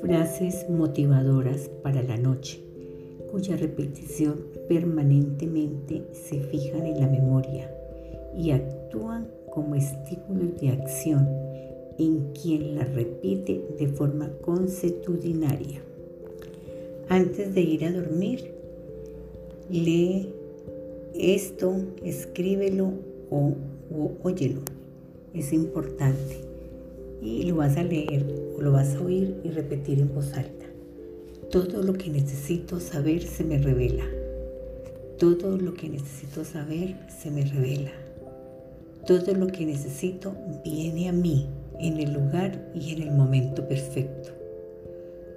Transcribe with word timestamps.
Frases 0.00 0.68
motivadoras 0.70 1.70
para 1.82 2.02
la 2.02 2.16
noche, 2.16 2.60
cuya 3.30 3.56
repetición 3.56 4.44
permanentemente 4.68 6.02
se 6.12 6.40
fijan 6.40 6.86
en 6.86 7.00
la 7.00 7.08
memoria 7.08 7.70
y 8.36 8.50
actúan 8.50 9.28
como 9.50 9.74
estímulos 9.74 10.60
de 10.60 10.68
acción 10.68 11.28
en 11.98 12.32
quien 12.32 12.76
la 12.76 12.84
repite 12.84 13.62
de 13.78 13.88
forma 13.88 14.30
consuetudinaria. 14.42 15.82
Antes 17.08 17.54
de 17.54 17.60
ir 17.60 17.84
a 17.84 17.92
dormir, 17.92 18.52
lee 19.70 20.32
esto, 21.14 21.74
escríbelo 22.04 22.92
o, 23.30 23.54
óyelo. 24.22 24.60
Es 25.36 25.52
importante. 25.52 26.38
Y 27.20 27.42
lo 27.42 27.56
vas 27.56 27.76
a 27.76 27.82
leer 27.82 28.24
o 28.56 28.62
lo 28.62 28.72
vas 28.72 28.94
a 28.94 29.00
oír 29.00 29.36
y 29.44 29.50
repetir 29.50 30.00
en 30.00 30.14
voz 30.14 30.32
alta. 30.32 30.64
Todo 31.50 31.82
lo 31.82 31.92
que 31.92 32.08
necesito 32.08 32.80
saber 32.80 33.22
se 33.22 33.44
me 33.44 33.58
revela. 33.58 34.04
Todo 35.18 35.58
lo 35.58 35.74
que 35.74 35.90
necesito 35.90 36.42
saber 36.42 36.96
se 37.20 37.30
me 37.30 37.44
revela. 37.44 37.92
Todo 39.06 39.34
lo 39.34 39.48
que 39.48 39.66
necesito 39.66 40.34
viene 40.64 41.10
a 41.10 41.12
mí 41.12 41.46
en 41.78 41.98
el 41.98 42.14
lugar 42.14 42.70
y 42.74 42.94
en 42.94 43.02
el 43.02 43.10
momento 43.10 43.68
perfecto. 43.68 44.30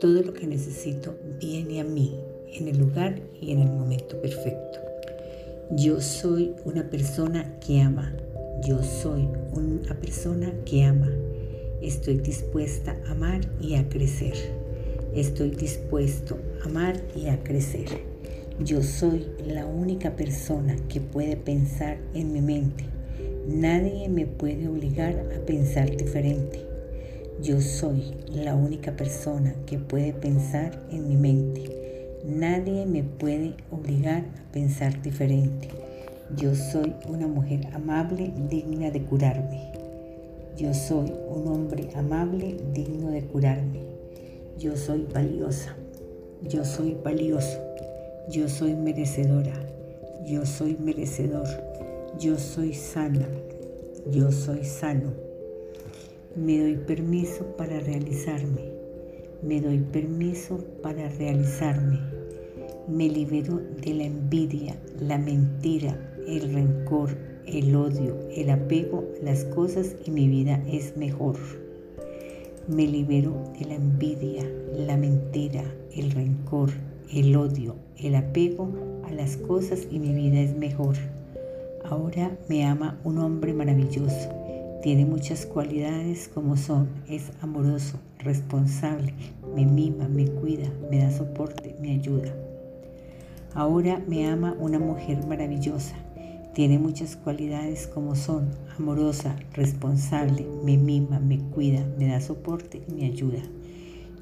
Todo 0.00 0.22
lo 0.22 0.34
que 0.34 0.48
necesito 0.48 1.14
viene 1.40 1.80
a 1.80 1.84
mí 1.84 2.18
en 2.52 2.66
el 2.66 2.78
lugar 2.78 3.20
y 3.40 3.52
en 3.52 3.60
el 3.60 3.68
momento 3.68 4.20
perfecto. 4.20 4.80
Yo 5.70 6.00
soy 6.00 6.52
una 6.64 6.90
persona 6.90 7.58
que 7.60 7.80
ama. 7.80 8.12
Yo 8.64 8.82
soy 8.82 9.28
una 9.52 9.94
persona 10.00 10.50
que 10.64 10.84
ama. 10.84 11.12
Estoy 11.82 12.16
dispuesta 12.16 12.96
a 13.06 13.10
amar 13.10 13.42
y 13.60 13.74
a 13.74 13.86
crecer. 13.90 14.32
Estoy 15.14 15.50
dispuesto 15.50 16.38
a 16.62 16.64
amar 16.64 16.98
y 17.14 17.26
a 17.26 17.42
crecer. 17.44 17.84
Yo 18.58 18.82
soy 18.82 19.26
la 19.46 19.66
única 19.66 20.16
persona 20.16 20.76
que 20.88 21.02
puede 21.02 21.36
pensar 21.36 21.98
en 22.14 22.32
mi 22.32 22.40
mente. 22.40 22.84
Nadie 23.46 24.08
me 24.08 24.26
puede 24.26 24.66
obligar 24.66 25.14
a 25.36 25.44
pensar 25.44 25.94
diferente. 25.94 26.64
Yo 27.42 27.60
soy 27.60 28.14
la 28.32 28.54
única 28.54 28.96
persona 28.96 29.54
que 29.66 29.78
puede 29.78 30.14
pensar 30.14 30.86
en 30.90 31.06
mi 31.06 31.16
mente. 31.16 32.20
Nadie 32.24 32.86
me 32.86 33.02
puede 33.02 33.56
obligar 33.70 34.22
a 34.22 34.52
pensar 34.52 35.02
diferente. 35.02 35.83
Yo 36.30 36.54
soy 36.54 36.94
una 37.06 37.28
mujer 37.28 37.68
amable 37.74 38.32
digna 38.48 38.90
de 38.90 39.02
curarme. 39.02 39.70
Yo 40.56 40.72
soy 40.72 41.12
un 41.28 41.46
hombre 41.48 41.90
amable 41.94 42.56
digno 42.72 43.10
de 43.10 43.22
curarme. 43.22 43.80
Yo 44.58 44.74
soy 44.74 45.06
valiosa. 45.12 45.76
Yo 46.42 46.64
soy 46.64 46.96
valioso. 47.04 47.60
Yo 48.30 48.48
soy 48.48 48.74
merecedora. 48.74 49.52
Yo 50.26 50.46
soy 50.46 50.78
merecedor. 50.80 51.46
Yo 52.18 52.38
soy 52.38 52.72
sana. 52.72 53.28
Yo 54.10 54.32
soy 54.32 54.64
sano. 54.64 55.12
Me 56.34 56.58
doy 56.58 56.76
permiso 56.76 57.44
para 57.58 57.78
realizarme. 57.80 58.72
Me 59.42 59.60
doy 59.60 59.78
permiso 59.78 60.56
para 60.82 61.06
realizarme. 61.10 62.00
Me 62.88 63.08
libero 63.08 63.60
de 63.82 63.94
la 63.94 64.04
envidia, 64.04 64.76
la 65.00 65.18
mentira, 65.18 66.13
el 66.26 66.52
rencor, 66.52 67.10
el 67.46 67.74
odio, 67.74 68.18
el 68.34 68.50
apego 68.50 69.04
a 69.20 69.24
las 69.24 69.44
cosas 69.44 69.96
y 70.04 70.10
mi 70.10 70.28
vida 70.28 70.62
es 70.70 70.96
mejor. 70.96 71.36
Me 72.66 72.86
libero 72.86 73.34
de 73.58 73.66
la 73.66 73.74
envidia, 73.74 74.44
la 74.76 74.96
mentira, 74.96 75.64
el 75.94 76.10
rencor, 76.10 76.70
el 77.12 77.36
odio, 77.36 77.76
el 77.98 78.14
apego 78.14 78.68
a 79.04 79.12
las 79.12 79.36
cosas 79.36 79.86
y 79.90 79.98
mi 79.98 80.14
vida 80.14 80.40
es 80.40 80.56
mejor. 80.56 80.96
Ahora 81.84 82.36
me 82.48 82.64
ama 82.64 82.98
un 83.04 83.18
hombre 83.18 83.52
maravilloso 83.52 84.44
tiene 84.84 85.06
muchas 85.06 85.46
cualidades 85.46 86.28
como 86.28 86.58
son, 86.58 86.90
es 87.08 87.32
amoroso, 87.40 87.98
responsable, 88.18 89.14
me 89.56 89.64
mima, 89.64 90.08
me 90.08 90.26
cuida, 90.26 90.68
me 90.90 90.98
da 90.98 91.10
soporte, 91.10 91.74
me 91.80 91.92
ayuda. 91.92 92.34
Ahora 93.54 94.02
me 94.06 94.28
ama 94.28 94.54
una 94.60 94.78
mujer 94.78 95.26
maravillosa. 95.26 95.96
Tiene 96.54 96.78
muchas 96.78 97.16
cualidades 97.16 97.88
como 97.88 98.14
son, 98.14 98.50
amorosa, 98.78 99.34
responsable, 99.54 100.46
me 100.64 100.76
mima, 100.76 101.18
me 101.18 101.40
cuida, 101.40 101.84
me 101.98 102.06
da 102.06 102.20
soporte 102.20 102.80
y 102.88 102.92
me 102.92 103.06
ayuda. 103.06 103.40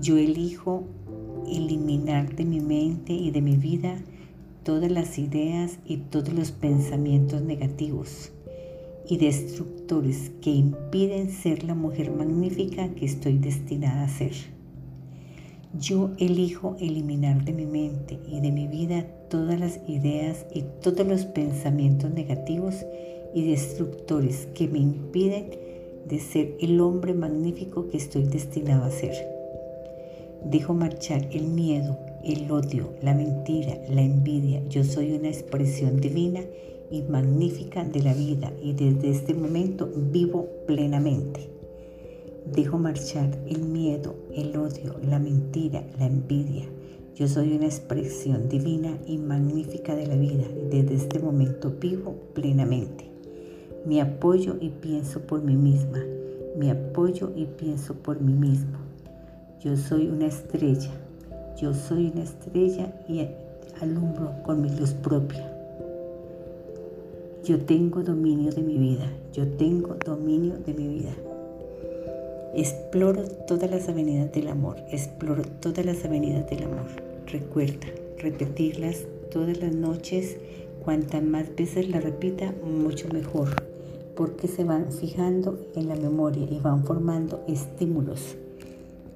Yo 0.00 0.16
elijo 0.16 0.84
eliminar 1.50 2.36
de 2.36 2.44
mi 2.44 2.60
mente 2.60 3.12
y 3.12 3.32
de 3.32 3.42
mi 3.42 3.56
vida 3.56 3.96
todas 4.62 4.92
las 4.92 5.18
ideas 5.18 5.80
y 5.84 5.96
todos 5.96 6.32
los 6.32 6.52
pensamientos 6.52 7.42
negativos 7.42 8.30
y 9.08 9.16
destructores 9.16 10.30
que 10.40 10.50
impiden 10.50 11.32
ser 11.32 11.64
la 11.64 11.74
mujer 11.74 12.12
magnífica 12.12 12.90
que 12.90 13.06
estoy 13.06 13.38
destinada 13.38 14.04
a 14.04 14.08
ser. 14.08 14.59
Yo 15.78 16.10
elijo 16.18 16.76
eliminar 16.80 17.44
de 17.44 17.52
mi 17.52 17.64
mente 17.64 18.18
y 18.28 18.40
de 18.40 18.50
mi 18.50 18.66
vida 18.66 19.06
todas 19.28 19.60
las 19.60 19.78
ideas 19.86 20.44
y 20.52 20.62
todos 20.82 21.06
los 21.06 21.26
pensamientos 21.26 22.10
negativos 22.12 22.84
y 23.34 23.48
destructores 23.48 24.48
que 24.52 24.66
me 24.66 24.80
impiden 24.80 25.50
de 26.08 26.18
ser 26.18 26.56
el 26.60 26.80
hombre 26.80 27.14
magnífico 27.14 27.88
que 27.88 27.98
estoy 27.98 28.24
destinado 28.24 28.82
a 28.82 28.90
ser. 28.90 29.14
Dejo 30.44 30.74
marchar 30.74 31.28
el 31.30 31.44
miedo, 31.44 31.96
el 32.24 32.50
odio, 32.50 32.90
la 33.00 33.14
mentira, 33.14 33.78
la 33.88 34.02
envidia. 34.02 34.66
Yo 34.68 34.82
soy 34.82 35.12
una 35.12 35.28
expresión 35.28 36.00
divina 36.00 36.40
y 36.90 37.02
magnífica 37.02 37.84
de 37.84 38.02
la 38.02 38.12
vida 38.12 38.52
y 38.60 38.72
desde 38.72 39.10
este 39.10 39.34
momento 39.34 39.88
vivo 39.94 40.48
plenamente. 40.66 41.59
Dejo 42.46 42.78
marchar 42.78 43.38
el 43.46 43.62
miedo, 43.62 44.14
el 44.34 44.56
odio, 44.56 44.96
la 45.08 45.18
mentira, 45.18 45.84
la 45.98 46.06
envidia. 46.06 46.64
Yo 47.14 47.28
soy 47.28 47.52
una 47.52 47.66
expresión 47.66 48.48
divina 48.48 48.98
y 49.06 49.18
magnífica 49.18 49.94
de 49.94 50.06
la 50.06 50.16
vida 50.16 50.44
desde 50.70 50.94
este 50.94 51.18
momento 51.20 51.70
vivo 51.78 52.16
plenamente. 52.34 53.04
Me 53.86 54.00
apoyo 54.00 54.56
y 54.60 54.70
pienso 54.70 55.20
por 55.20 55.42
mí 55.42 55.54
misma. 55.54 56.02
Me 56.56 56.70
apoyo 56.70 57.30
y 57.36 57.44
pienso 57.44 57.94
por 57.94 58.20
mí 58.20 58.32
mismo. 58.32 58.78
Yo 59.60 59.76
soy 59.76 60.08
una 60.08 60.26
estrella. 60.26 60.90
Yo 61.60 61.74
soy 61.74 62.10
una 62.12 62.22
estrella 62.22 62.92
y 63.08 63.28
alumbro 63.80 64.32
con 64.42 64.62
mi 64.62 64.70
luz 64.70 64.92
propia. 64.92 65.52
Yo 67.44 67.60
tengo 67.60 68.02
dominio 68.02 68.50
de 68.50 68.62
mi 68.62 68.76
vida. 68.76 69.06
Yo 69.32 69.46
tengo 69.46 69.96
dominio 70.04 70.58
de 70.58 70.74
mi 70.74 70.88
vida. 70.88 71.12
Exploro 72.54 73.22
todas 73.46 73.70
las 73.70 73.88
avenidas 73.88 74.32
del 74.32 74.48
amor. 74.48 74.76
Exploro 74.90 75.42
todas 75.60 75.86
las 75.86 76.04
avenidas 76.04 76.50
del 76.50 76.64
amor. 76.64 76.86
Recuerda 77.26 77.86
repetirlas 78.18 79.06
todas 79.30 79.58
las 79.58 79.72
noches. 79.72 80.36
Cuantas 80.84 81.22
más 81.22 81.54
veces 81.54 81.88
la 81.88 82.00
repita, 82.00 82.52
mucho 82.64 83.06
mejor. 83.12 83.50
Porque 84.16 84.48
se 84.48 84.64
van 84.64 84.90
fijando 84.90 85.64
en 85.76 85.88
la 85.88 85.94
memoria 85.94 86.44
y 86.50 86.58
van 86.58 86.84
formando 86.84 87.44
estímulos. 87.46 88.36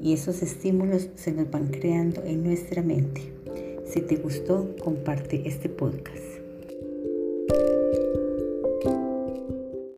Y 0.00 0.12
esos 0.12 0.42
estímulos 0.42 1.08
se 1.14 1.30
nos 1.32 1.48
van 1.52 1.68
creando 1.68 2.24
en 2.24 2.42
nuestra 2.42 2.82
mente. 2.82 3.32
Si 3.86 4.00
te 4.00 4.16
gustó, 4.16 4.74
comparte 4.82 5.46
este 5.46 5.68
podcast. 5.68 6.39